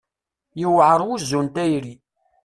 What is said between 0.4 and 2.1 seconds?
Yewɛer wuzzu n tayri.